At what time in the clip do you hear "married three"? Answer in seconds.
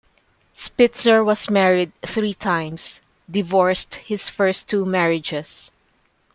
1.47-2.33